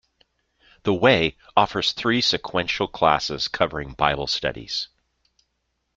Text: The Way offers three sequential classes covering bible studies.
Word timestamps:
The 0.81 0.95
Way 0.95 1.37
offers 1.55 1.91
three 1.91 2.21
sequential 2.21 2.87
classes 2.87 3.47
covering 3.47 3.93
bible 3.93 4.25
studies. 4.25 4.87